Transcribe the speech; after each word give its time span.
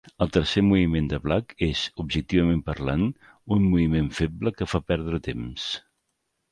El 0.25 0.29
tercer 0.35 0.61
moviment 0.69 1.09
de 1.11 1.19
Black 1.25 1.53
és, 1.67 1.83
objectivament 2.05 2.65
parlant, 2.71 3.07
un 3.59 3.69
moviment 3.75 4.13
feble 4.23 4.59
que 4.59 4.71
fa 4.75 4.87
perdre 4.93 5.25
temps. 5.33 5.73